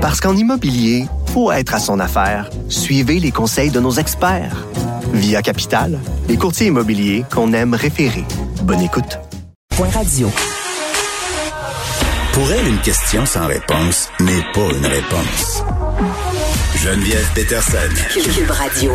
Parce 0.00 0.18
qu'en 0.20 0.34
immobilier, 0.34 1.04
faut 1.34 1.52
être 1.52 1.74
à 1.74 1.78
son 1.78 2.00
affaire. 2.00 2.48
Suivez 2.70 3.20
les 3.20 3.30
conseils 3.30 3.70
de 3.70 3.80
nos 3.80 3.92
experts. 3.92 4.66
Via 5.12 5.42
Capital, 5.42 5.98
les 6.26 6.38
courtiers 6.38 6.68
immobiliers 6.68 7.24
qu'on 7.30 7.52
aime 7.52 7.74
référer. 7.74 8.24
Bonne 8.62 8.80
écoute. 8.80 9.18
Point 9.76 9.90
radio. 9.90 10.30
Pour 12.32 12.50
elle, 12.50 12.66
une 12.66 12.80
question 12.80 13.26
sans 13.26 13.46
réponse 13.46 14.08
n'est 14.20 14.44
pas 14.54 14.72
une 14.74 14.86
réponse. 14.86 15.64
Geneviève 16.76 17.28
Peterson. 17.34 17.76
Cube 18.14 18.50
Radio. 18.50 18.92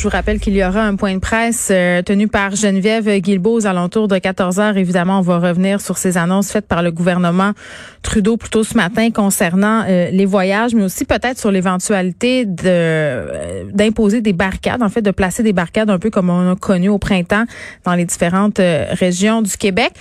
Je 0.00 0.04
vous 0.04 0.12
rappelle 0.12 0.40
qu'il 0.40 0.54
y 0.54 0.64
aura 0.64 0.80
un 0.80 0.96
point 0.96 1.12
de 1.12 1.18
presse 1.18 1.68
euh, 1.70 2.00
tenu 2.00 2.26
par 2.26 2.56
Geneviève 2.56 3.18
Guilbeault 3.18 3.52
aux 3.52 3.66
alentours 3.66 4.08
de 4.08 4.16
14 4.16 4.58
heures. 4.58 4.78
Évidemment, 4.78 5.18
on 5.18 5.20
va 5.20 5.38
revenir 5.38 5.82
sur 5.82 5.98
ces 5.98 6.16
annonces 6.16 6.50
faites 6.50 6.66
par 6.66 6.82
le 6.82 6.90
gouvernement 6.90 7.52
Trudeau 8.00 8.38
plus 8.38 8.48
tôt 8.48 8.64
ce 8.64 8.78
matin 8.78 9.10
concernant 9.10 9.84
euh, 9.86 10.08
les 10.10 10.24
voyages, 10.24 10.74
mais 10.74 10.84
aussi 10.84 11.04
peut-être 11.04 11.38
sur 11.38 11.50
l'éventualité 11.50 12.46
de 12.46 12.62
euh, 12.64 13.64
d'imposer 13.74 14.22
des 14.22 14.32
barricades, 14.32 14.82
en 14.82 14.88
fait, 14.88 15.02
de 15.02 15.10
placer 15.10 15.42
des 15.42 15.52
barricades 15.52 15.90
un 15.90 15.98
peu 15.98 16.08
comme 16.08 16.30
on 16.30 16.52
a 16.52 16.56
connu 16.56 16.88
au 16.88 16.96
printemps 16.96 17.44
dans 17.84 17.94
les 17.94 18.06
différentes 18.06 18.58
régions 18.58 19.42
du 19.42 19.54
Québec. 19.58 19.92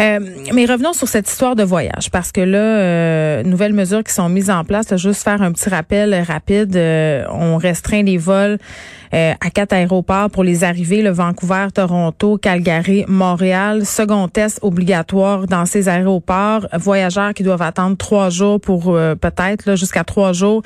mais 0.00 0.66
revenons 0.66 0.92
sur 0.92 1.06
cette 1.06 1.30
histoire 1.30 1.54
de 1.54 1.62
voyage, 1.62 2.10
parce 2.10 2.32
que 2.32 2.40
là, 2.40 3.44
nouvelles 3.44 3.74
mesures 3.74 4.02
qui 4.02 4.12
sont 4.12 4.28
mises 4.28 4.50
en 4.50 4.64
place. 4.64 4.90
Là, 4.90 4.96
juste 4.96 5.22
faire 5.22 5.40
un 5.40 5.52
petit 5.52 5.68
rappel 5.68 6.20
rapide. 6.26 6.76
on 7.30 7.58
restreint 7.58 8.02
les 8.02 8.18
vols 8.18 8.58
à 9.40 9.50
quatre 9.50 9.72
aéroports 9.72 10.30
pour 10.30 10.44
les 10.44 10.64
arrivées, 10.64 11.02
le 11.02 11.10
Vancouver, 11.10 11.68
Toronto, 11.74 12.38
Calgary, 12.38 13.04
Montréal. 13.08 13.84
Second 13.84 14.28
test 14.28 14.58
obligatoire 14.62 15.46
dans 15.46 15.66
ces 15.66 15.88
aéroports. 15.88 16.66
Voyageurs 16.72 17.34
qui 17.34 17.42
doivent 17.42 17.62
attendre 17.62 17.96
trois 17.96 18.30
jours 18.30 18.60
pour 18.60 18.94
euh, 18.94 19.14
peut-être 19.14 19.76
jusqu'à 19.76 20.04
trois 20.04 20.32
jours 20.32 20.62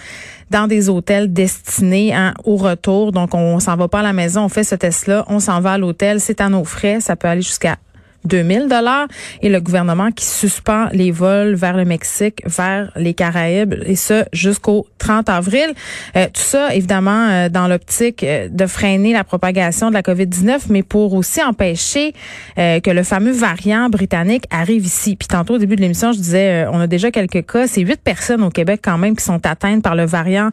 dans 0.51 0.67
des 0.67 0.89
hôtels 0.89 1.33
destinés 1.33 2.15
hein, 2.15 2.35
au 2.45 2.57
retour. 2.57 3.13
Donc, 3.13 3.35
on 3.35 3.61
s'en 3.61 3.77
va 3.77 3.89
pas 3.89 4.01
à 4.01 4.03
la 4.03 4.13
maison, 4.13 4.45
on 4.45 4.49
fait 4.49 4.65
ce 4.65 4.75
test-là, 4.75 5.25
on 5.29 5.41
s'en 5.41 5.61
va 5.61 5.73
à 5.73 5.79
l'hôtel, 5.79 6.21
c'est 6.21 6.41
à 6.41 6.49
nos 6.49 6.65
frais. 6.65 7.01
Ça 7.01 7.17
peut 7.17 7.29
aller 7.29 7.43
jusqu'à 7.43 7.77
2000 8.25 8.69
dollars 8.69 9.09
et 9.43 9.49
le 9.49 9.61
gouvernement 9.61 10.11
qui 10.11 10.25
suspend 10.25 10.89
les 10.93 11.11
vols 11.11 11.55
vers 11.55 11.77
le 11.77 11.85
Mexique, 11.85 12.43
vers 12.45 12.91
les 12.97 13.15
Caraïbes 13.15 13.75
et 13.87 13.97
ce 13.97 14.25
jusqu'au 14.33 14.87
30 14.99 15.29
avril. 15.29 15.73
Euh, 16.17 16.27
tout 16.27 16.43
ça 16.43 16.75
évidemment 16.75 17.29
euh, 17.29 17.49
dans 17.49 17.67
l'optique 17.67 18.23
euh, 18.23 18.49
de 18.51 18.67
freiner 18.67 19.13
la 19.13 19.25
propagation 19.25 19.89
de 19.89 19.95
la 19.95 20.03
COVID-19 20.03 20.67
mais 20.69 20.83
pour 20.83 21.15
aussi 21.15 21.43
empêcher 21.43 22.13
que 22.57 22.91
le 22.91 23.03
fameux 23.03 23.33
variant 23.33 23.89
britannique 23.89 24.45
arrive 24.51 24.85
ici. 24.85 25.17
Puis 25.17 25.29
tantôt 25.29 25.55
au 25.55 25.59
début 25.59 25.77
de 25.77 25.81
l'émission, 25.81 26.13
je 26.13 26.19
disais 26.19 26.67
on 26.71 26.81
a 26.81 26.87
déjà 26.87 27.11
quelques 27.11 27.47
cas, 27.47 27.67
c'est 27.67 27.81
huit 27.81 28.01
personnes 28.03 28.43
au 28.43 28.51
Québec 28.51 28.81
quand 28.83 28.99
même 28.99 29.17
qui 29.17 29.25
sont 29.25 29.45
atteintes 29.47 29.83
par 29.83 29.95
le 29.95 30.05
variant 30.05 30.51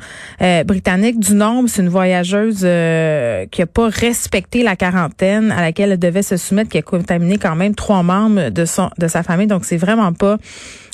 britannique 0.65 1.19
du 1.19 1.33
nombre, 1.33 1.67
c'est 1.67 1.81
une 1.81 1.89
voyageuse 1.89 2.59
qui 2.59 3.61
a 3.61 3.65
pas 3.65 3.89
respecté 3.89 4.63
la 4.63 4.75
quarantaine 4.75 5.51
à 5.51 5.61
laquelle 5.61 5.91
elle 5.91 5.99
devait 5.99 6.23
se 6.23 6.37
soumettre 6.37 6.69
qui 6.69 6.77
a 6.77 6.81
contaminé 6.81 7.37
quand 7.37 7.56
même 7.57 7.75
trois 7.75 8.03
membres 8.03 8.49
de 8.49 8.65
son 8.65 8.89
de 8.97 9.07
sa 9.07 9.23
famille, 9.23 9.47
donc 9.47 9.65
c'est 9.65 9.77
vraiment 9.77 10.13
pas 10.13 10.37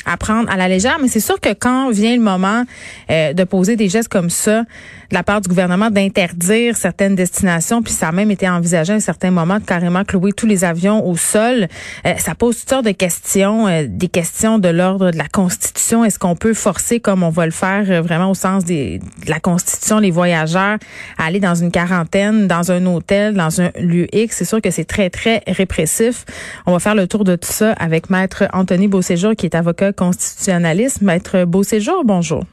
à 0.05 0.17
prendre 0.17 0.49
à 0.51 0.57
la 0.57 0.67
légère. 0.67 0.97
Mais 1.01 1.07
c'est 1.07 1.19
sûr 1.19 1.39
que 1.39 1.53
quand 1.53 1.91
vient 1.91 2.15
le 2.15 2.21
moment 2.21 2.63
euh, 3.09 3.33
de 3.33 3.43
poser 3.43 3.75
des 3.75 3.89
gestes 3.89 4.09
comme 4.09 4.29
ça 4.29 4.61
de 4.61 5.15
la 5.15 5.23
part 5.23 5.41
du 5.41 5.49
gouvernement 5.49 5.91
d'interdire 5.91 6.75
certaines 6.75 7.15
destinations, 7.15 7.81
puis 7.81 7.93
ça 7.93 8.09
a 8.09 8.11
même 8.11 8.31
été 8.31 8.49
envisagé 8.49 8.93
à 8.93 8.95
un 8.95 8.99
certain 8.99 9.31
moment 9.31 9.59
de 9.59 9.63
carrément 9.63 10.03
clouer 10.03 10.33
tous 10.33 10.47
les 10.47 10.63
avions 10.63 11.07
au 11.07 11.15
sol, 11.15 11.67
euh, 12.05 12.13
ça 12.17 12.35
pose 12.35 12.59
toutes 12.59 12.69
sortes 12.69 12.85
de 12.85 12.91
questions, 12.91 13.67
euh, 13.67 13.85
des 13.87 14.07
questions 14.07 14.59
de 14.59 14.69
l'ordre 14.69 15.11
de 15.11 15.17
la 15.17 15.27
Constitution. 15.27 16.03
Est-ce 16.03 16.19
qu'on 16.19 16.35
peut 16.35 16.53
forcer, 16.53 16.99
comme 16.99 17.23
on 17.23 17.29
va 17.29 17.45
le 17.45 17.51
faire 17.51 18.01
vraiment 18.03 18.31
au 18.31 18.35
sens 18.35 18.65
des, 18.65 18.99
de 18.99 19.29
la 19.29 19.39
Constitution, 19.39 19.99
les 19.99 20.11
voyageurs 20.11 20.77
à 21.17 21.25
aller 21.25 21.39
dans 21.39 21.55
une 21.55 21.71
quarantaine, 21.71 22.47
dans 22.47 22.71
un 22.71 22.85
hôtel, 22.85 23.35
dans 23.35 23.61
un 23.61 23.71
lieu 23.79 24.07
X? 24.13 24.37
C'est 24.37 24.45
sûr 24.45 24.61
que 24.61 24.71
c'est 24.71 24.85
très, 24.85 25.09
très 25.09 25.43
répressif. 25.47 26.25
On 26.65 26.71
va 26.71 26.79
faire 26.79 26.95
le 26.95 27.07
tour 27.07 27.23
de 27.23 27.35
tout 27.35 27.51
ça 27.51 27.73
avec 27.73 28.09
Maître 28.09 28.45
Anthony 28.53 28.87
Beauséjour, 28.87 29.35
qui 29.35 29.45
est 29.45 29.55
avocat 29.55 29.92
constitutionnaliste. 29.95 31.01
Maître 31.01 31.45
Beauséjour, 31.45 32.03
bonjour. 32.03 32.43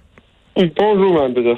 Bonjour, 0.76 1.14
Mme. 1.14 1.56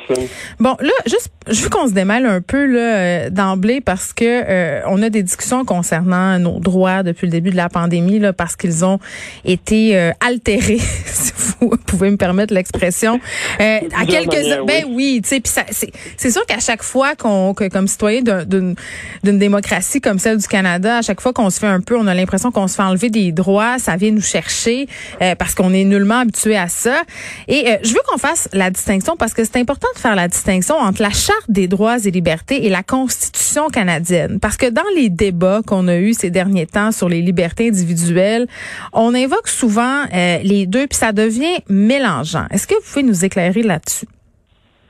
Bon, 0.61 0.77
là, 0.81 0.93
juste, 1.07 1.33
je 1.49 1.63
veux 1.63 1.71
qu'on 1.71 1.89
se 1.89 1.93
démêle 1.93 2.27
un 2.27 2.41
peu 2.41 2.67
là 2.67 2.81
euh, 2.81 3.31
d'emblée 3.31 3.81
parce 3.81 4.13
que 4.13 4.25
euh, 4.25 4.81
on 4.87 5.03
a 5.03 5.11
des 5.11 5.23
discussions 5.23 5.65
concernant 5.65 6.39
nos 6.39 6.61
droits 6.61 7.03
depuis 7.03 7.27
le 7.27 7.33
début 7.33 7.51
de 7.51 7.57
la 7.57 7.69
pandémie 7.69 8.19
là, 8.19 8.33
parce 8.33 8.57
qu'ils 8.57 8.85
ont 8.85 9.01
été 9.45 9.97
euh, 9.97 10.13
altérés, 10.21 10.79
si 11.07 11.33
vous 11.61 11.71
pouvez 11.87 12.11
me 12.11 12.17
permettre 12.17 12.55
l'expression, 12.55 13.21
à 13.59 14.07
quelques 14.07 14.33
ben 14.67 14.85
oui, 14.89 15.21
tu 15.23 15.29
sais, 15.29 15.41
puis 15.41 15.53
c'est 15.71 15.93
c'est 16.17 16.31
sûr 16.31 16.45
qu'à 16.47 16.61
chaque 16.61 16.83
fois 16.83 17.15
qu'on 17.17 17.55
que, 17.55 17.69
comme 17.69 17.89
citoyen 17.89 18.23
d'une 18.23 18.75
d'une 19.23 19.39
démocratie 19.39 20.01
comme 20.01 20.19
celle 20.19 20.39
du 20.39 20.47
Canada, 20.47 20.99
à 20.99 21.03
chaque 21.03 21.21
fois 21.21 21.33
qu'on 21.33 21.51
se 21.51 21.59
fait 21.59 21.67
un 21.67 21.81
peu, 21.81 21.97
on 21.97 22.07
a 22.07 22.15
l'impression 22.15 22.51
qu'on 22.51 22.69
se 22.69 22.77
fait 22.77 22.83
enlever 22.83 23.11
des 23.11 23.33
droits, 23.33 23.79
ça 23.79 23.97
vient 23.97 24.11
nous 24.11 24.23
chercher 24.23 24.87
parce 25.39 25.55
qu'on 25.55 25.73
est 25.73 25.85
nullement 25.85 26.21
habitué 26.21 26.57
à 26.57 26.69
ça. 26.69 27.03
Et 27.49 27.67
je 27.83 27.93
veux 27.93 28.01
qu'on 28.09 28.19
fasse 28.19 28.49
la 28.53 28.71
distinction 28.71 29.17
parce 29.17 29.35
que 29.35 29.45
c'est 29.45 29.57
important 29.57 29.89
de 29.95 30.01
faire 30.01 30.15
la 30.15 30.29
distinction 30.29 30.77
entre 30.77 31.03
la 31.03 31.11
Charte 31.33 31.51
des 31.51 31.69
droits 31.69 31.97
et 32.05 32.11
libertés 32.11 32.67
et 32.67 32.69
la 32.69 32.83
Constitution 32.83 33.69
canadienne. 33.69 34.39
Parce 34.41 34.57
que 34.57 34.71
dans 34.71 34.83
les 34.95 35.09
débats 35.09 35.61
qu'on 35.67 35.89
a 35.89 35.97
eus 35.97 36.15
ces 36.15 36.31
derniers 36.31 36.67
temps 36.67 36.93
sur 36.93 37.09
les 37.09 37.23
libertés 37.23 37.69
individuelles, 37.69 38.47
on 38.93 39.15
invoque 39.15 39.49
souvent 39.49 40.03
euh, 40.15 40.39
les 40.43 40.67
deux 40.67 40.87
puis 40.87 40.99
ça 40.99 41.13
devient 41.13 41.63
mélangeant. 41.69 42.47
Est-ce 42.51 42.67
que 42.67 42.75
vous 42.75 42.93
pouvez 42.93 43.03
nous 43.05 43.25
éclairer 43.25 43.63
là-dessus? 43.63 44.07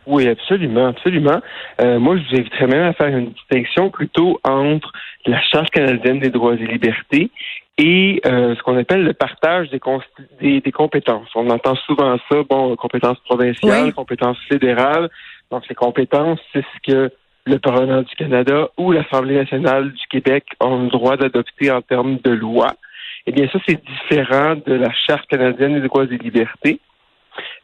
Oui, 0.07 0.27
absolument, 0.27 0.89
absolument. 0.89 1.41
Euh, 1.81 2.01
moi, 2.01 2.17
je 2.17 2.23
vous 2.23 2.41
inviterais 2.41 2.67
même 2.67 2.83
à 2.83 2.93
faire 2.93 3.17
une 3.17 3.31
distinction 3.31 3.91
plutôt 3.91 4.41
entre 4.43 4.91
la 5.27 5.41
Charte 5.53 5.71
canadienne 5.71 6.19
des 6.19 6.31
droits 6.31 6.55
et 6.55 6.67
libertés 6.67 7.31
et 7.79 8.21
euh, 8.27 8.55
ce 8.57 8.63
qu'on 8.63 8.77
appelle 8.77 9.05
le 9.05 9.13
partage 9.13 9.69
des, 9.71 10.61
des, 10.61 10.73
compétences. 10.73 11.29
On 11.35 11.49
entend 11.51 11.75
souvent 11.87 12.17
ça, 12.31 12.43
bon, 12.49 12.77
compétences 12.77 13.19
provinciales, 13.21 13.93
compétences 13.95 14.39
fédérales. 14.49 15.09
Donc, 15.53 15.65
ces 15.69 15.75
compétences, 15.75 16.41
c'est 16.55 16.65
ce 16.65 16.93
que 16.93 17.11
le 17.45 17.59
Parlement 17.59 18.01
du 18.01 18.15
Canada 18.17 18.71
ou 18.79 18.91
l'Assemblée 18.91 19.35
nationale 19.35 19.93
du 19.93 20.07
Québec 20.09 20.45
ont 20.61 20.85
le 20.85 20.89
droit 20.89 21.19
d'adopter 21.19 21.71
en 21.71 21.83
termes 21.83 22.17
de 22.25 22.31
loi. 22.31 22.69
Eh 23.27 23.33
bien, 23.33 23.47
ça, 23.53 23.59
c'est 23.67 23.79
différent 23.85 24.57
de 24.67 24.73
la 24.73 24.91
Charte 25.07 25.29
canadienne 25.29 25.75
des 25.75 25.87
droits 25.87 26.05
et 26.05 26.17
libertés. 26.17 26.81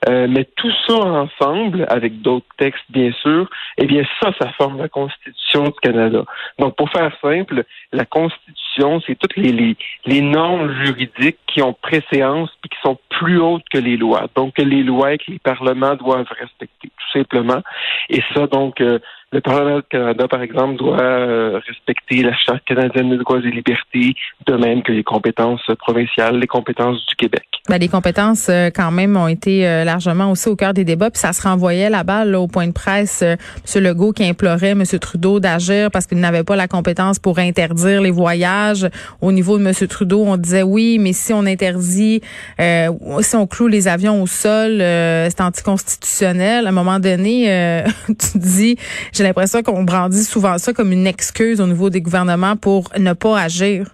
Euh, 0.09 0.29
mais 0.29 0.45
tout 0.57 0.71
ça 0.87 0.95
ensemble, 0.95 1.85
avec 1.89 2.21
d'autres 2.23 2.47
textes 2.57 2.85
bien 2.89 3.11
sûr, 3.21 3.51
eh 3.79 3.87
bien 3.87 4.05
ça, 4.21 4.33
ça 4.41 4.53
forme 4.53 4.79
la 4.79 4.89
Constitution 4.89 5.65
du 5.65 5.81
Canada. 5.83 6.25
Donc 6.59 6.77
pour 6.77 6.89
faire 6.91 7.13
simple, 7.21 7.65
la 7.93 8.05
Constitution, 8.05 9.01
c'est 9.05 9.17
toutes 9.17 9.37
les, 9.37 9.77
les, 10.07 10.21
normes 10.21 10.73
juridiques 10.85 11.39
qui 11.49 11.63
ont 11.63 11.73
préséance 11.73 12.51
et 12.65 12.69
qui 12.69 12.79
sont 12.81 12.99
plus 13.09 13.41
hautes 13.41 13.65
que 13.73 13.79
les 13.79 13.97
lois. 13.97 14.29
Donc 14.37 14.55
que 14.55 14.63
les 14.63 14.85
lois 14.85 15.15
et 15.15 15.19
que 15.19 15.33
les 15.33 15.41
parlements 15.41 15.97
doivent 15.97 16.31
respecter, 16.39 16.89
tout 16.89 17.19
simplement. 17.19 17.63
Et 18.09 18.23
ça, 18.35 18.47
donc, 18.47 18.81
euh, 18.81 19.01
le 19.31 19.43
Parlement 19.43 19.77
du 19.77 19.83
Canada, 19.91 20.27
par 20.27 20.41
exemple, 20.41 20.77
doit 20.77 21.01
euh, 21.01 21.61
respecter 21.67 22.23
la 22.23 22.35
Charte 22.35 22.65
canadienne 22.65 23.11
des 23.11 23.19
droits 23.19 23.39
et 23.39 23.51
libertés, 23.51 24.15
de 24.47 24.55
même 24.55 24.83
que 24.83 24.91
les 24.91 25.05
compétences 25.05 25.71
provinciales, 25.79 26.39
les 26.39 26.47
compétences 26.47 27.05
du 27.07 27.15
Québec. 27.15 27.45
Ben, 27.69 27.77
les 27.77 27.89
compétences, 27.89 28.49
euh, 28.49 28.71
quand 28.75 28.91
même, 28.91 29.19
ont 29.19 29.29
été 29.29 29.69
euh, 29.69 29.85
largement 29.85 30.31
aussi 30.31 30.49
au 30.49 30.57
cœur 30.57 30.73
des 30.73 30.85
débats, 30.85 31.11
puis 31.11 31.21
ça 31.21 31.35
se 31.35 31.43
renvoyait 31.43 31.91
la 31.91 32.05
balle 32.05 32.35
au 32.37 32.47
point 32.47 32.67
de 32.67 32.73
presse. 32.73 33.21
M. 33.21 33.37
Legault 33.77 34.13
qui 34.13 34.25
implorait 34.27 34.71
M. 34.71 34.85
Trudeau 34.99 35.41
d'agir 35.41 35.91
parce 35.91 36.07
qu'il 36.07 36.21
n'avait 36.21 36.45
pas 36.45 36.57
la 36.57 36.67
compétence 36.67 37.19
pour 37.19 37.39
interdire 37.39 38.01
les 38.01 38.11
voyages. 38.11 38.89
Au 39.21 39.31
niveau 39.31 39.59
de 39.59 39.67
M. 39.67 39.75
Trudeau, 39.89 40.25
on 40.27 40.39
disait 40.39 40.63
oui, 40.63 40.99
mais 40.99 41.13
si 41.13 41.35
on 41.35 41.45
interdit, 41.45 42.23
si 42.59 43.37
on 43.37 43.47
cloue 43.47 43.69
les 43.69 43.89
avions 43.89 44.23
au 44.23 44.27
sol, 44.27 44.79
c'est 44.79 45.41
anticonstitutionnel. 45.41 46.67
À 46.67 46.71
un 46.71 46.73
moment 46.73 46.99
donné, 46.99 47.83
tu 48.09 48.39
dis 48.39 48.77
j'ai 49.19 49.25
l'impression 49.25 49.63
qu'on 49.63 49.83
brandit 49.83 50.23
souvent 50.23 50.59
ça 50.59 50.73
comme 50.73 50.93
une 50.93 51.07
excuse 51.07 51.61
au 51.61 51.67
niveau 51.67 51.91
des 51.91 52.01
gouvernements 52.01 52.57
pour 52.57 52.85
ne 52.97 53.13
pas 53.15 53.41
agir. 53.41 53.87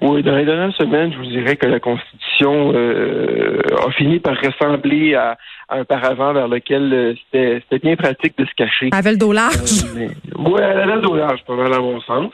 Oui, 0.00 0.22
dans 0.22 0.36
les 0.36 0.44
dernières 0.44 0.74
semaines, 0.76 1.12
je 1.12 1.18
vous 1.18 1.26
dirais 1.26 1.56
que 1.56 1.66
la 1.66 1.80
Constitution 1.80 2.72
euh, 2.74 3.60
a 3.86 3.90
fini 3.92 4.20
par 4.20 4.36
ressembler 4.36 5.14
à, 5.14 5.36
un 5.68 5.84
paravent 5.84 6.32
vers 6.32 6.48
lequel 6.48 6.92
euh, 6.92 7.14
c'était 7.32 7.78
bien 7.78 7.96
pratique 7.96 8.36
de 8.38 8.44
se 8.44 8.54
cacher. 8.56 8.90
Elle 8.92 8.98
avait 8.98 9.12
le 9.12 9.16
dos 9.16 9.32
large. 9.32 9.84
Euh, 9.96 10.08
oui, 10.38 10.60
elle 10.60 10.80
avait 10.80 10.96
le 10.96 11.02
dos 11.02 11.16
large, 11.16 11.40
pas 11.44 11.54
mal 11.54 11.72
à 11.72 11.78
mon 11.78 12.00
sens. 12.00 12.32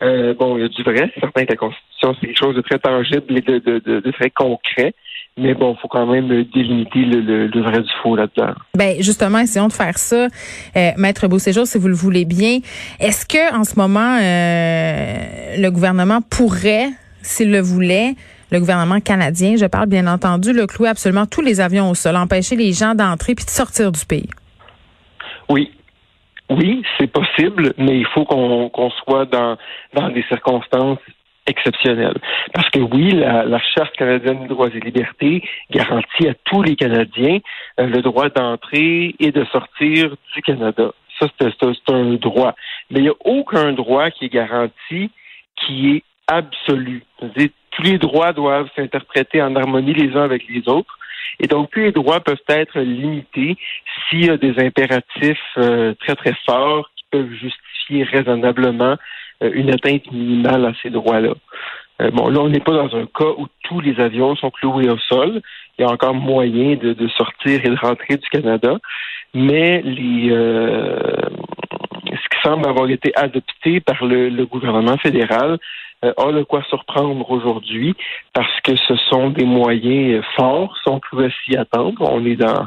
bon, 0.00 0.56
il 0.56 0.62
y 0.62 0.64
a 0.64 0.68
du 0.68 0.82
vrai. 0.82 1.10
C'est 1.14 1.20
certain 1.20 1.44
que 1.44 1.52
la 1.52 1.56
Constitution, 1.56 2.16
c'est 2.20 2.26
quelque 2.26 2.38
chose 2.38 2.56
de 2.56 2.62
très 2.62 2.78
tangible 2.78 3.36
et 3.36 3.40
de, 3.40 4.00
de 4.00 4.10
très 4.12 4.30
concret. 4.30 4.94
Mais 5.38 5.52
bon, 5.52 5.74
il 5.74 5.80
faut 5.80 5.88
quand 5.88 6.06
même 6.06 6.28
délimiter 6.44 7.00
le, 7.00 7.46
le, 7.48 7.62
vrai 7.62 7.82
du 7.82 7.90
faux 8.02 8.16
là-dedans. 8.16 8.54
Ben 8.74 8.96
justement, 9.00 9.38
essayons 9.38 9.68
de 9.68 9.72
faire 9.72 9.98
ça, 9.98 10.28
euh, 10.76 10.90
Maître 10.96 11.28
Beauséjour, 11.28 11.66
si 11.66 11.76
vous 11.76 11.88
le 11.88 11.94
voulez 11.94 12.24
bien. 12.24 12.60
Est-ce 13.00 13.26
que 13.26 13.54
en 13.54 13.64
ce 13.64 13.78
moment, 13.78 14.18
euh, 14.18 15.56
le 15.58 15.68
gouvernement 15.68 16.20
pourrait, 16.22 16.88
s'il 17.20 17.50
le 17.50 17.60
voulait, 17.60 18.14
le 18.50 18.60
gouvernement 18.60 19.00
canadien, 19.00 19.56
je 19.56 19.66
parle 19.66 19.88
bien 19.88 20.06
entendu, 20.06 20.54
le 20.54 20.66
clouer 20.66 20.88
absolument 20.88 21.26
tous 21.26 21.42
les 21.42 21.60
avions 21.60 21.90
au 21.90 21.94
sol, 21.94 22.16
empêcher 22.16 22.56
les 22.56 22.72
gens 22.72 22.94
d'entrer 22.94 23.34
puis 23.34 23.44
de 23.44 23.50
sortir 23.50 23.92
du 23.92 24.06
pays? 24.06 24.30
Oui, 25.50 25.70
oui, 26.48 26.82
c'est 26.96 27.08
possible, 27.08 27.74
mais 27.76 27.98
il 27.98 28.06
faut 28.06 28.24
qu'on 28.24 28.90
soit 29.04 29.26
dans, 29.26 29.58
dans 29.92 30.08
des 30.10 30.22
circonstances 30.28 30.98
exceptionnelles. 31.46 32.18
Parce 32.52 32.68
que 32.70 32.80
oui, 32.80 33.12
la, 33.12 33.44
la 33.44 33.58
Charte 33.58 33.94
canadienne 33.96 34.42
des 34.42 34.48
droits 34.48 34.68
et 34.68 34.80
libertés 34.80 35.42
garantit 35.70 36.28
à 36.28 36.34
tous 36.44 36.62
les 36.62 36.76
Canadiens 36.76 37.38
euh, 37.80 37.86
le 37.86 38.02
droit 38.02 38.28
d'entrer 38.28 39.14
et 39.18 39.32
de 39.32 39.44
sortir 39.46 40.16
du 40.34 40.42
Canada. 40.42 40.92
Ça, 41.18 41.28
c'est 41.40 41.92
un 41.92 42.14
droit. 42.14 42.54
Mais 42.90 43.00
il 43.00 43.04
n'y 43.04 43.08
a 43.08 43.14
aucun 43.24 43.72
droit 43.72 44.10
qui 44.10 44.26
est 44.26 44.32
garanti 44.32 45.10
qui 45.56 45.96
est 45.96 46.02
absolu. 46.28 47.04
tous 47.18 47.82
les 47.82 47.98
droits 47.98 48.32
doivent 48.32 48.68
s'interpréter 48.76 49.40
en 49.40 49.54
harmonie 49.56 49.94
les 49.94 50.14
uns 50.16 50.24
avec 50.24 50.46
les 50.48 50.68
autres. 50.68 50.98
Et 51.40 51.46
donc, 51.46 51.70
tous 51.70 51.80
les 51.80 51.92
droits 51.92 52.20
peuvent 52.20 52.36
être 52.48 52.80
limités 52.80 53.56
s'il 54.08 54.26
y 54.26 54.30
a 54.30 54.36
des 54.36 54.58
impératifs 54.58 55.38
euh, 55.58 55.94
très, 56.00 56.14
très 56.14 56.34
forts 56.46 56.90
qui 56.96 57.04
peuvent 57.10 57.32
justifier 57.32 58.04
raisonnablement 58.04 58.96
une 59.40 59.70
atteinte 59.70 60.10
minimale 60.12 60.64
à 60.66 60.72
ces 60.82 60.90
droits-là. 60.90 61.34
Euh, 62.02 62.10
bon, 62.10 62.28
là, 62.28 62.40
on 62.40 62.48
n'est 62.48 62.60
pas 62.60 62.72
dans 62.72 62.94
un 62.96 63.06
cas 63.06 63.32
où 63.38 63.46
tous 63.64 63.80
les 63.80 63.98
avions 64.00 64.36
sont 64.36 64.50
cloués 64.50 64.88
au 64.88 64.98
sol. 64.98 65.40
Il 65.78 65.82
y 65.82 65.84
a 65.84 65.90
encore 65.90 66.14
moyen 66.14 66.76
de, 66.76 66.92
de 66.92 67.08
sortir 67.08 67.60
et 67.64 67.68
de 67.68 67.76
rentrer 67.76 68.16
du 68.16 68.28
Canada, 68.28 68.78
mais 69.34 69.82
les, 69.82 70.30
ce 72.16 72.28
qui 72.28 72.42
semble 72.42 72.68
avoir 72.68 72.88
été 72.88 73.12
adopté 73.16 73.80
par 73.80 74.04
le, 74.04 74.28
le 74.28 74.46
gouvernement 74.46 74.96
fédéral 74.98 75.58
euh, 76.04 76.12
a 76.16 76.32
de 76.32 76.42
quoi 76.42 76.62
surprendre 76.68 77.30
aujourd'hui 77.30 77.94
parce 78.32 78.60
que 78.62 78.76
ce 78.76 78.96
sont 79.10 79.30
des 79.30 79.44
moyens 79.44 80.22
forts, 80.36 80.76
si 80.82 80.88
on 80.88 81.00
pouvait 81.00 81.32
s'y 81.44 81.56
attendre. 81.56 82.00
On 82.00 82.24
est 82.24 82.36
dans 82.36 82.66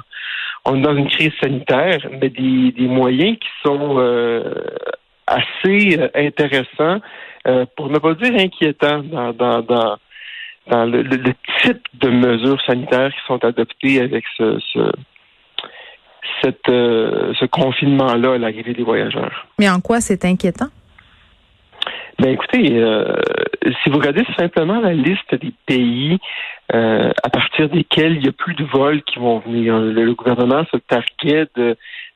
on 0.65 0.75
est 0.75 0.81
dans 0.81 0.95
une 0.95 1.07
crise 1.07 1.31
sanitaire, 1.41 1.99
mais 2.19 2.29
des, 2.29 2.71
des 2.71 2.87
moyens 2.87 3.37
qui 3.39 3.47
sont 3.63 3.97
euh, 5.29 5.35
assez 5.35 5.99
euh, 5.99 6.09
intéressants, 6.15 6.99
pour 7.75 7.89
ne 7.89 7.97
pas 7.97 8.13
dire 8.15 8.35
inquiétants 8.35 9.01
dans, 9.03 9.33
dans, 9.33 9.61
dans, 9.61 9.97
dans 10.67 10.85
le, 10.85 11.01
le, 11.01 11.33
type 11.61 11.81
de 11.95 12.09
mesures 12.09 12.61
sanitaires 12.65 13.11
qui 13.11 13.25
sont 13.25 13.43
adoptées 13.43 14.01
avec 14.01 14.23
ce, 14.37 14.59
ce 14.73 14.91
cette, 16.43 16.67
ce 16.67 17.45
confinement-là 17.45 18.33
à 18.33 18.37
l'arrivée 18.37 18.73
des 18.73 18.83
voyageurs. 18.83 19.47
Mais 19.57 19.69
en 19.69 19.79
quoi 19.79 19.99
c'est 19.99 20.25
inquiétant? 20.25 20.67
Ben 22.19 22.31
écoutez, 22.33 22.77
euh, 22.77 23.15
si 23.63 23.89
vous 23.89 23.97
regardez 23.97 24.25
simplement 24.37 24.79
la 24.79 24.93
liste 24.93 25.35
des 25.35 25.53
pays 25.65 26.17
euh, 26.73 27.11
à 27.23 27.29
partir 27.29 27.69
desquels 27.69 28.15
il 28.15 28.21
n'y 28.21 28.29
a 28.29 28.31
plus 28.31 28.53
de 28.53 28.63
vols 28.63 29.01
qui 29.03 29.19
vont 29.19 29.39
venir, 29.39 29.77
le, 29.79 30.13
gouvernement 30.13 30.63
se 30.71 30.77
targuait 30.77 31.47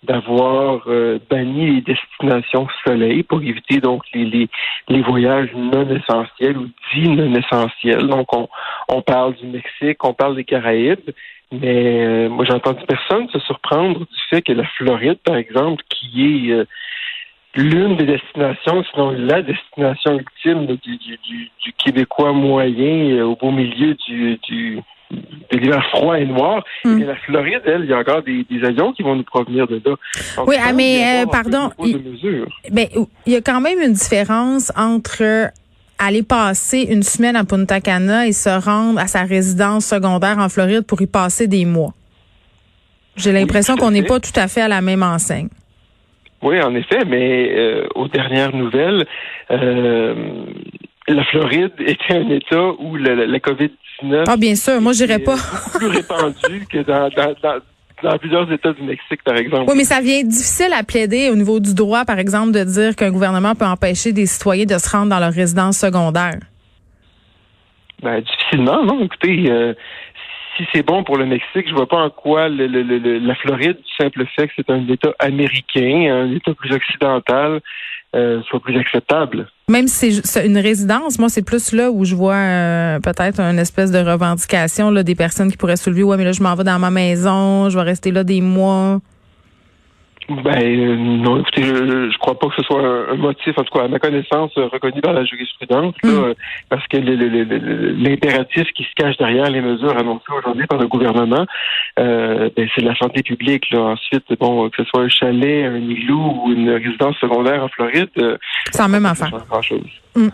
d'avoir 0.03 0.83
euh, 0.87 1.19
banni 1.29 1.71
les 1.71 1.81
destinations 1.81 2.67
soleil 2.85 3.23
pour 3.23 3.41
éviter 3.41 3.79
donc 3.79 4.03
les, 4.13 4.25
les, 4.25 4.47
les, 4.89 5.01
voyages 5.01 5.49
non 5.55 5.89
essentiels 5.89 6.57
ou 6.57 6.69
dits 6.93 7.09
non 7.09 7.33
essentiels. 7.35 8.07
Donc 8.07 8.33
on, 8.35 8.47
on 8.89 9.01
parle 9.01 9.35
du 9.35 9.47
Mexique, 9.47 10.03
on 10.03 10.13
parle 10.13 10.35
des 10.35 10.43
Caraïbes, 10.43 11.11
mais 11.51 12.29
moi 12.29 12.45
j'ai 12.45 12.53
entendu 12.53 12.83
personne 12.87 13.27
se 13.29 13.39
surprendre 13.39 13.99
du 13.99 14.21
fait 14.29 14.41
que 14.41 14.53
la 14.53 14.65
Floride, 14.77 15.19
par 15.23 15.35
exemple, 15.35 15.83
qui 15.89 16.51
est 16.51 16.65
l'une 17.55 17.97
des 17.97 18.05
destinations, 18.05 18.83
sinon 18.91 19.11
la 19.11 19.41
destination 19.41 20.19
ultime 20.19 20.65
du, 20.65 20.97
du, 20.97 21.19
du, 21.63 21.73
Québécois 21.77 22.33
moyen 22.33 23.17
euh, 23.17 23.23
au 23.23 23.35
beau 23.35 23.51
milieu 23.51 23.95
du, 24.07 24.39
du 24.47 24.81
de 25.11 25.57
l'hiver 25.57 25.83
froid 25.91 26.19
et 26.19 26.25
noir. 26.25 26.63
Hmm. 26.83 27.01
Et 27.01 27.05
la 27.05 27.15
Floride, 27.15 27.61
elle, 27.65 27.83
il 27.83 27.89
y 27.89 27.93
a 27.93 27.99
encore 27.99 28.23
des, 28.23 28.45
des, 28.49 28.65
avions 28.65 28.93
qui 28.93 29.03
vont 29.03 29.15
nous 29.15 29.23
provenir 29.23 29.67
de 29.67 29.81
là. 29.85 29.95
oui, 30.47 30.55
ah, 30.59 30.73
mais 30.73 31.23
euh, 31.23 31.25
pardon, 31.27 31.69
il, 31.83 31.99
ben, 32.71 32.87
il 33.25 33.33
y 33.33 33.35
a 33.35 33.41
quand 33.41 33.61
même 33.61 33.79
une 33.79 33.93
différence 33.93 34.71
entre 34.75 35.51
aller 35.99 36.23
passer 36.23 36.87
une 36.89 37.03
semaine 37.03 37.35
à 37.35 37.43
Punta 37.43 37.79
Cana 37.79 38.27
et 38.27 38.33
se 38.33 38.49
rendre 38.49 38.99
à 38.99 39.07
sa 39.07 39.23
résidence 39.23 39.85
secondaire 39.85 40.37
en 40.39 40.49
Floride 40.49 40.81
pour 40.81 41.01
y 41.01 41.07
passer 41.07 41.47
des 41.47 41.65
mois. 41.65 41.93
J'ai 43.15 43.31
l'impression 43.31 43.77
qu'on 43.77 43.91
n'est 43.91 44.03
pas 44.03 44.19
tout 44.19 44.31
à 44.35 44.47
fait 44.47 44.61
à 44.61 44.67
la 44.67 44.81
même 44.81 45.03
enseigne. 45.03 45.49
Oui, 46.43 46.61
en 46.61 46.75
effet, 46.75 47.05
mais 47.07 47.51
euh, 47.55 47.87
aux 47.95 48.09
dernières 48.09 48.53
nouvelles, 48.53 49.05
euh, 49.49 50.45
la 51.07 51.23
Floride 51.25 51.71
était 51.79 52.13
un 52.13 52.29
État 52.29 52.71
où 52.79 52.97
la, 52.97 53.39
COVID-19 53.39 54.25
ah, 54.27 54.35
bien 54.35 54.55
sûr, 54.55 54.81
moi 54.81 54.91
j'irais 54.91 55.19
pas 55.19 55.37
plus 55.75 55.87
répandu 55.87 56.65
que 56.69 56.79
dans, 56.79 57.09
dans, 57.09 58.17
plusieurs 58.17 58.51
États 58.51 58.73
du 58.73 58.83
Mexique, 58.83 59.23
par 59.23 59.37
exemple. 59.37 59.65
Oui, 59.69 59.75
mais 59.77 59.85
ça 59.85 60.01
vient 60.01 60.21
difficile 60.23 60.73
à 60.73 60.83
plaider 60.83 61.29
au 61.31 61.35
niveau 61.35 61.61
du 61.61 61.73
droit, 61.73 62.03
par 62.03 62.19
exemple, 62.19 62.51
de 62.51 62.63
dire 62.65 62.95
qu'un 62.97 63.11
gouvernement 63.11 63.55
peut 63.55 63.65
empêcher 63.65 64.11
des 64.11 64.25
citoyens 64.25 64.65
de 64.65 64.77
se 64.77 64.89
rendre 64.89 65.09
dans 65.09 65.19
leur 65.19 65.31
résidence 65.31 65.77
secondaire. 65.77 66.39
Ben, 68.01 68.19
difficilement, 68.19 68.83
non? 68.83 69.05
Écoutez, 69.05 69.49
euh, 69.49 69.73
si 70.57 70.65
c'est 70.73 70.83
bon 70.83 71.03
pour 71.03 71.17
le 71.17 71.25
Mexique, 71.25 71.67
je 71.67 71.73
vois 71.73 71.87
pas 71.87 71.97
en 71.97 72.09
quoi 72.09 72.49
le, 72.49 72.65
la 73.19 73.35
Floride, 73.35 73.77
du 73.77 74.03
simple 74.03 74.25
fait 74.35 74.47
que 74.47 74.53
c'est 74.55 74.69
un 74.69 74.87
État 74.87 75.13
américain, 75.19 76.13
un 76.13 76.31
État 76.31 76.53
plus 76.53 76.71
occidental, 76.73 77.61
euh, 78.15 78.41
soit 78.43 78.59
plus 78.59 78.77
acceptable. 78.77 79.47
Même 79.69 79.87
si 79.87 80.21
c'est 80.23 80.45
une 80.45 80.57
résidence, 80.57 81.17
moi 81.19 81.29
c'est 81.29 81.45
plus 81.45 81.71
là 81.71 81.89
où 81.89 82.05
je 82.05 82.15
vois 82.15 82.35
euh, 82.35 82.99
peut-être 82.99 83.39
une 83.39 83.59
espèce 83.59 83.91
de 83.91 83.99
revendication 83.99 84.91
là, 84.91 85.03
des 85.03 85.15
personnes 85.15 85.49
qui 85.49 85.57
pourraient 85.57 85.77
soulever 85.77 86.03
ouais 86.03 86.17
mais 86.17 86.25
là 86.25 86.31
je 86.31 86.43
m'en 86.43 86.53
vais 86.55 86.63
dans 86.63 86.79
ma 86.79 86.91
maison, 86.91 87.69
je 87.69 87.77
vais 87.77 87.83
rester 87.83 88.11
là 88.11 88.23
des 88.23 88.41
mois. 88.41 88.99
Ben 90.41 90.61
euh, 90.61 90.95
non, 90.95 91.39
écoutez, 91.39 91.63
je, 91.63 92.09
je 92.09 92.17
crois 92.17 92.37
pas 92.37 92.47
que 92.47 92.55
ce 92.55 92.63
soit 92.63 92.81
un, 92.81 93.15
motif, 93.15 93.57
en 93.57 93.63
tout 93.63 93.77
cas 93.77 93.85
à 93.85 93.87
ma 93.87 93.99
connaissance, 93.99 94.51
euh, 94.57 94.67
reconnu 94.71 95.01
par 95.01 95.13
la 95.13 95.25
jurisprudence, 95.25 95.95
mm. 96.03 96.09
euh, 96.09 96.33
parce 96.69 96.85
que 96.87 96.97
l'impératif 96.97 98.71
qui 98.73 98.83
se 98.83 98.93
cache 98.95 99.17
derrière 99.17 99.49
les 99.49 99.61
mesures 99.61 99.97
annoncées 99.97 100.31
aujourd'hui 100.37 100.65
par 100.67 100.79
le 100.79 100.87
gouvernement, 100.87 101.45
ben, 101.97 102.69
c'est 102.75 102.81
la 102.81 102.95
santé 102.95 103.23
publique. 103.23 103.69
Là. 103.71 103.79
Ensuite, 103.79 104.25
bon, 104.39 104.69
que 104.69 104.83
ce 104.83 104.89
soit 104.89 105.01
un 105.03 105.09
chalet, 105.09 105.65
un 105.65 105.77
igloo 105.77 106.43
ou 106.43 106.51
une 106.51 106.69
résidence 106.69 107.15
secondaire 107.17 107.63
en 107.63 107.67
Floride, 107.67 108.09
la 108.77 108.87
même 108.87 109.05
affaire. 109.05 109.31
Mm. 110.15 110.27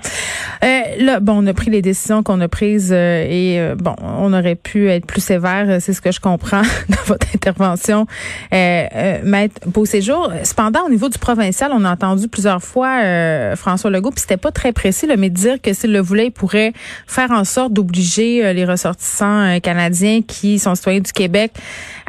là, 0.99 1.19
bon, 1.19 1.43
on 1.43 1.47
a 1.47 1.53
pris 1.53 1.71
les 1.71 1.81
décisions 1.81 2.23
qu'on 2.23 2.41
a 2.41 2.47
prises 2.47 2.91
et 2.91 3.73
bon, 3.77 3.95
on 3.99 4.33
aurait 4.33 4.55
pu 4.55 4.89
être 4.89 5.05
plus 5.05 5.21
sévère, 5.21 5.81
c'est 5.81 5.93
ce 5.93 6.01
que 6.01 6.11
je 6.11 6.19
comprends 6.19 6.61
dans 6.89 7.03
votre 7.05 7.27
intervention, 7.33 8.05
maître 8.51 9.61
au 9.75 9.85
séjour. 9.85 10.31
Cependant, 10.43 10.86
au 10.86 10.89
niveau 10.89 11.09
du 11.09 11.17
provincial, 11.17 11.71
on 11.74 11.86
a 11.86 11.91
entendu 11.91 12.27
plusieurs 12.27 12.62
fois 12.62 13.01
euh, 13.03 13.55
François 13.55 13.89
Legault, 13.89 14.12
puis 14.12 14.21
c'était 14.21 14.38
pas 14.38 14.51
très 14.51 14.74
précis, 14.74 15.07
là, 15.07 15.15
mais 15.17 15.29
dire 15.29 15.62
que 15.62 15.74
s'il 15.74 15.91
le 15.91 16.00
voulait, 16.00 16.27
il 16.27 16.31
pourrait 16.31 16.74
faire 17.07 17.31
en 17.31 17.43
sorte 17.43 17.74
d'obliger 17.74 18.45
euh, 18.45 18.53
les 18.53 18.65
ressortissants 18.65 19.55
euh, 19.55 19.59
canadiens 19.59 20.21
qui 20.21 20.59
sont 20.59 20.75
citoyens 20.75 21.00
du 21.00 21.13
Québec 21.13 21.53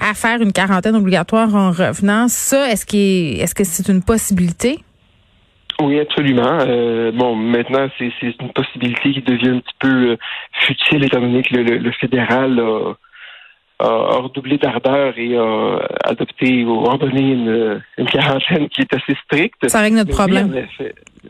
à 0.00 0.14
faire 0.14 0.40
une 0.40 0.52
quarantaine 0.52 0.96
obligatoire 0.96 1.54
en 1.54 1.70
revenant. 1.70 2.28
Ça, 2.28 2.70
est-ce 2.70 2.84
est, 2.96 3.38
est-ce 3.40 3.54
que 3.54 3.64
c'est 3.64 3.88
une 3.88 4.02
possibilité? 4.02 4.80
Oui, 5.80 5.98
absolument. 5.98 6.58
bon, 7.14 7.36
maintenant, 7.36 7.88
c'est 7.98 8.12
une 8.40 8.52
possibilité 8.52 9.12
qui 9.12 9.22
devient 9.22 9.56
un 9.56 9.60
petit 9.60 9.74
peu 9.78 10.16
futile 10.52 11.04
étant 11.04 11.20
donné 11.20 11.42
que 11.42 11.54
le, 11.56 11.92
fédéral 11.92 12.60
a 12.60 12.94
a 13.80 14.18
redoublé 14.18 14.58
d'ardeur 14.58 15.14
et 15.16 15.36
a 15.36 15.78
adopté 16.04 16.64
ou 16.64 16.84
ordonné 16.84 17.20
une, 17.20 17.82
une, 17.98 18.06
quarantaine 18.06 18.68
qui 18.68 18.82
est 18.82 18.94
assez 18.94 19.16
stricte. 19.24 19.68
Ça 19.68 19.80
règle 19.80 19.96
notre 19.96 20.10
problème. 20.10 20.52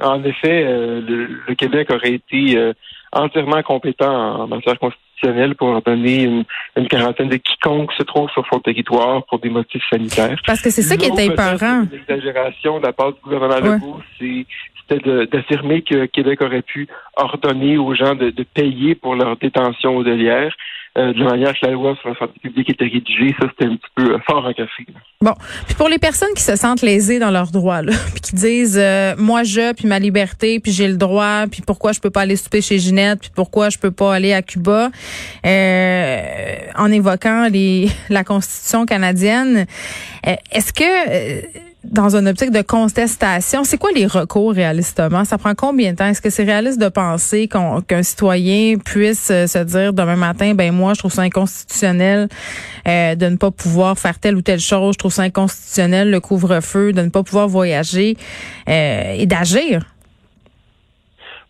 en 0.01 0.25
effet, 0.25 0.65
euh, 0.67 1.01
le, 1.47 1.55
Québec 1.55 1.91
aurait 1.91 2.15
été 2.15 2.57
euh, 2.57 2.73
entièrement 3.13 3.63
compétent 3.63 4.43
en 4.43 4.47
matière 4.49 4.79
constitutionnelle 4.79 5.55
pour 5.55 5.69
ordonner 5.69 6.25
une, 6.25 6.45
une, 6.77 6.89
quarantaine 6.89 7.29
de 7.29 7.37
quiconque 7.37 7.93
se 7.93 8.03
trouve 8.03 8.31
sur 8.31 8.45
son 8.53 8.59
territoire 8.59 9.25
pour 9.27 9.39
des 9.39 9.51
motifs 9.51 9.85
sanitaires. 9.89 10.41
Parce 10.47 10.63
que 10.63 10.71
c'est 10.71 10.83
ça 10.83 10.97
qui 10.97 11.07
était 11.07 11.27
épeurant. 11.27 11.85
L'exagération 11.93 12.81
de 12.81 12.87
la 12.87 12.93
part 12.93 13.13
du 13.13 13.21
gouvernement 13.23 13.61
Legault, 13.61 14.01
c'était 14.19 15.27
d'affirmer 15.27 15.83
que 15.83 16.07
Québec 16.07 16.43
aurait 16.43 16.63
pu 16.63 16.89
ordonner 17.17 17.79
aux 17.79 17.95
gens 17.95 18.15
de, 18.15 18.31
de 18.31 18.43
payer 18.43 18.97
pour 18.97 19.15
leur 19.15 19.37
détention 19.37 19.97
hôtelière 19.97 20.53
euh, 20.99 21.13
de 21.13 21.23
la 21.23 21.53
que 21.53 21.67
la 21.67 21.73
loi 21.73 21.95
sur 22.01 22.09
la 22.09 22.19
santé 22.19 22.33
publique 22.43 22.69
était 22.69 22.85
rédigée, 22.85 23.33
ça 23.39 23.47
c'était 23.51 23.71
un 23.71 23.77
petit 23.77 23.91
peu 23.95 24.15
euh, 24.15 24.19
fort 24.27 24.45
en 24.45 24.53
café. 24.53 24.85
Bon, 25.21 25.35
puis 25.67 25.77
pour 25.77 25.89
les 25.89 25.99
personnes 25.99 26.35
qui 26.35 26.43
se 26.43 26.57
sentent 26.57 26.83
lésées 26.83 27.21
dans 27.21 27.31
leurs 27.31 27.53
droits, 27.53 27.83
là, 27.83 27.93
puis 28.13 28.21
qui 28.21 28.35
disent 28.35 28.77
euh, 28.77 29.15
moi 29.17 29.45
je, 29.45 29.73
puis 29.73 29.87
ma 29.87 30.01
liberté, 30.01 30.59
puis 30.59 30.73
j'ai 30.73 30.89
le 30.89 30.97
droit, 30.97 31.45
puis 31.49 31.63
pourquoi 31.65 31.93
je 31.93 32.01
peux 32.01 32.11
pas 32.11 32.23
aller 32.23 32.35
souper 32.35 32.61
chez 32.61 32.81
Ginette, 32.81 33.21
puis 33.21 33.31
pourquoi 33.33 33.69
je 33.71 33.79
peux 33.79 33.93
pas 33.93 34.13
aller 34.13 34.33
à 34.33 34.43
Cuba, 34.43 34.91
en 35.45 36.93
évoquant 36.93 37.49
les, 37.49 37.89
la 38.09 38.25
Constitution 38.25 38.85
canadienne, 38.85 39.67
est-ce 40.25 40.73
que 40.73 41.70
dans 41.85 42.15
une 42.15 42.29
optique 42.29 42.51
de 42.51 42.63
contestation, 42.63 43.65
c'est 43.65 43.79
quoi 43.79 43.91
les 43.93 44.07
recours 44.07 44.53
réalistement? 44.53 45.25
Ça 45.25 45.39
prend 45.39 45.55
combien 45.55 45.93
de 45.93 45.97
temps? 45.97 46.07
Est-ce 46.07 46.21
que 46.21 46.31
c'est 46.31 46.45
réaliste 46.45 46.79
de 46.79 46.89
penser 46.89 47.49
qu'un 47.49 48.03
citoyen 48.03 48.77
puisse 48.79 49.29
euh, 49.31 49.47
se 49.47 49.59
dire 49.59 49.93
demain 49.93 50.17
matin, 50.17 50.55
ben 50.55 50.73
moi, 50.73 50.95
je 50.95 50.99
trouve 50.99 51.13
ça 51.13 51.23
inconstitutionnel 51.23 52.29
euh, 52.87 53.15
de 53.15 53.27
ne 53.27 53.37
pas 53.37 53.51
pouvoir 53.51 53.99
faire 53.99 54.19
telle 54.19 54.37
ou 54.37 54.43
telle 54.43 54.61
chose, 54.61 54.95
je 54.95 54.99
trouve 54.99 55.13
ça 55.13 55.23
inconstitutionnel 55.23 56.11
le 56.11 56.21
couvre-feu, 56.21 56.93
de 56.93 57.03
ne 57.03 57.09
pas 57.09 57.23
pouvoir 57.23 57.49
voyager 57.49 58.17
euh, 58.69 59.15
et 59.17 59.27
d'agir? 59.27 59.85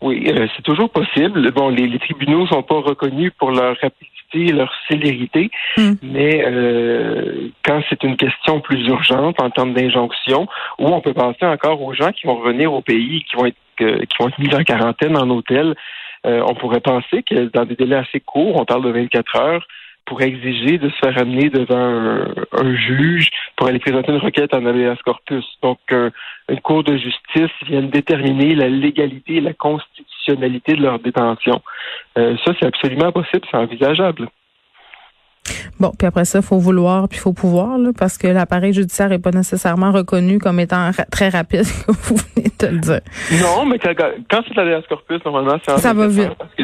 Oui, 0.01 0.31
c'est 0.55 0.63
toujours 0.63 0.89
possible. 0.89 1.51
Bon, 1.51 1.69
les, 1.69 1.87
les 1.87 1.99
tribunaux 1.99 2.47
sont 2.47 2.63
pas 2.63 2.79
reconnus 2.79 3.31
pour 3.37 3.51
leur 3.51 3.77
rapidité 3.81 4.11
leur 4.33 4.71
célérité, 4.89 5.49
hmm. 5.77 5.93
mais 6.01 6.43
euh, 6.45 7.49
quand 7.63 7.81
c'est 7.89 8.03
une 8.03 8.15
question 8.15 8.59
plus 8.61 8.87
urgente 8.87 9.41
en 9.41 9.49
termes 9.49 9.73
d'injonction, 9.73 10.47
où 10.79 10.87
on 10.87 11.01
peut 11.01 11.13
penser 11.13 11.45
encore 11.45 11.81
aux 11.81 11.93
gens 11.93 12.11
qui 12.11 12.27
vont 12.27 12.35
revenir 12.35 12.73
au 12.73 12.81
pays, 12.81 13.23
qui 13.29 13.35
vont 13.35 13.45
être 13.45 13.55
euh, 13.81 13.99
qui 13.99 14.17
vont 14.19 14.29
être 14.29 14.39
mis 14.39 14.53
en 14.53 14.63
quarantaine 14.63 15.17
en 15.17 15.29
hôtel, 15.29 15.75
euh, 16.25 16.43
on 16.47 16.53
pourrait 16.53 16.81
penser 16.81 17.23
que 17.23 17.49
dans 17.51 17.65
des 17.65 17.75
délais 17.75 17.95
assez 17.95 18.19
courts, 18.19 18.59
on 18.59 18.65
parle 18.65 18.83
de 18.83 18.91
24 18.91 19.35
heures, 19.37 19.67
pour 20.05 20.21
exiger 20.21 20.77
de 20.77 20.89
se 20.89 20.95
faire 20.97 21.17
amener 21.17 21.49
devant 21.49 22.25
un, 22.51 22.75
juge 22.75 23.29
pour 23.61 23.69
aller 23.69 23.77
présenter 23.77 24.11
une 24.11 24.17
requête 24.17 24.55
en 24.55 24.65
habeas 24.65 24.97
corpus. 25.05 25.45
Donc, 25.61 25.77
une 25.91 26.61
cour 26.61 26.83
de 26.83 26.97
justice 26.97 27.51
vient 27.67 27.83
déterminer 27.83 28.55
la 28.55 28.67
légalité 28.67 29.35
et 29.35 29.39
la 29.39 29.53
constitutionnalité 29.53 30.73
de 30.73 30.81
leur 30.81 30.97
détention. 30.97 31.61
Euh, 32.17 32.35
ça, 32.43 32.53
c'est 32.59 32.65
absolument 32.65 33.11
possible, 33.11 33.45
c'est 33.51 33.57
envisageable. 33.57 34.29
Bon, 35.79 35.91
puis 35.95 36.07
après 36.07 36.25
ça, 36.25 36.39
il 36.39 36.43
faut 36.43 36.57
vouloir, 36.57 37.07
puis 37.07 37.19
il 37.19 37.21
faut 37.21 37.33
pouvoir, 37.33 37.77
là, 37.77 37.91
parce 37.95 38.17
que 38.17 38.25
l'appareil 38.25 38.73
judiciaire 38.73 39.09
n'est 39.09 39.19
pas 39.19 39.29
nécessairement 39.29 39.91
reconnu 39.91 40.39
comme 40.39 40.59
étant 40.59 40.89
très 41.11 41.29
rapide, 41.29 41.65
comme 41.85 41.95
vous 41.95 42.15
venez 42.15 42.49
de 42.59 42.65
le 42.65 42.79
dire. 42.79 43.01
Non, 43.43 43.63
mais 43.67 43.77
quand, 43.77 44.41
c'est 44.47 44.55
l'habeas 44.55 44.81
corpus, 44.89 45.23
normalement, 45.23 45.59
c'est 45.63 45.77
Ça 45.77 45.93
va 45.93 46.07
vite. 46.07 46.31
Parce 46.35 46.55
que, 46.55 46.63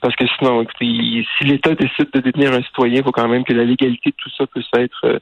parce 0.00 0.16
que 0.16 0.24
sinon, 0.38 0.64
si 0.80 1.26
l'État 1.42 1.74
décide 1.74 2.08
de 2.14 2.20
détenir 2.20 2.54
un 2.54 2.62
citoyen, 2.62 3.00
il 3.00 3.04
faut 3.04 3.12
quand 3.12 3.28
même 3.28 3.44
que 3.44 3.52
la 3.52 3.64
légalité 3.64 4.08
de 4.08 4.16
tout 4.16 4.30
ça 4.38 4.46
puisse 4.46 4.68
être 4.74 5.20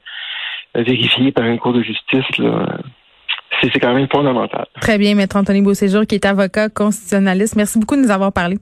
vérifiée 0.75 1.31
par 1.31 1.45
un 1.45 1.57
cours 1.57 1.73
de 1.73 1.81
justice. 1.81 2.37
Là 2.37 2.79
c'est 3.61 3.79
quand 3.79 3.93
même 3.93 4.07
fondamental. 4.11 4.65
Très 4.81 4.97
bien, 4.97 5.15
Maître 5.15 5.35
Anthony 5.35 5.61
Beauséjour, 5.61 6.05
qui 6.05 6.15
est 6.15 6.25
avocat 6.25 6.69
constitutionnaliste. 6.69 7.55
Merci 7.55 7.79
beaucoup 7.79 7.95
de 7.95 8.01
nous 8.01 8.11
avoir 8.11 8.31
parlé. 8.33 8.57